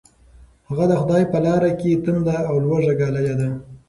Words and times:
هغه 0.69 0.85
د 0.87 0.93
خدای 1.01 1.23
په 1.31 1.37
لاره 1.45 1.71
کې 1.79 2.01
تنده 2.03 2.37
او 2.49 2.55
لوږه 2.63 2.93
ګاللې 2.99 3.33
ده. 3.39 3.49